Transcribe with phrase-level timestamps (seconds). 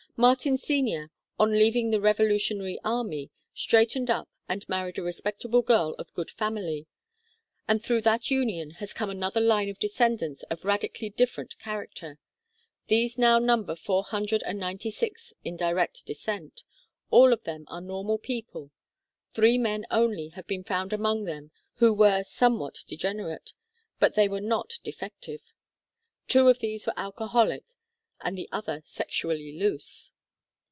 [0.17, 6.13] Martin Sr., on leaving the Revolutionary Army, straightened up and married a respectable girl of
[6.13, 6.85] good family,
[7.67, 12.19] and through that union has come another line of descendants of radically different character.
[12.87, 16.63] These now number four hundred and ninety six in direct descent.
[17.09, 18.69] All of them are normal people.
[19.31, 23.53] Three men only have been found among them who were some what degenerate,
[23.97, 25.41] but they were not defective.
[26.27, 27.63] Two of these were alcoholic,
[28.23, 30.13] and the other sexually loose.